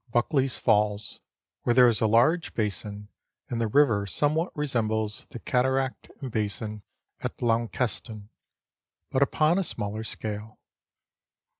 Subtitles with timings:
[0.07, 1.21] 293 Buckley's Falls,
[1.61, 3.07] where there is a large basin,
[3.49, 6.81] and the river some what resembles the cataract and basiu
[7.19, 8.29] at Launceston,
[9.11, 10.57] but upon a Smaller scale.